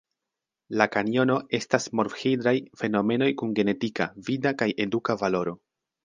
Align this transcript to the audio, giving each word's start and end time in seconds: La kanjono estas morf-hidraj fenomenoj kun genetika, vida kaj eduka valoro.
La 0.81 0.85
kanjono 0.93 1.33
estas 1.57 1.83
morf-hidraj 1.99 2.53
fenomenoj 2.81 3.27
kun 3.41 3.51
genetika, 3.59 4.07
vida 4.31 4.55
kaj 4.63 4.69
eduka 4.87 5.17
valoro. 5.25 5.55